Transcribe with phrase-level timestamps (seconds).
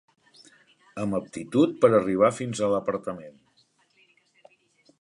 [1.01, 3.37] Amb aptitud per arribar fins a l'apartament.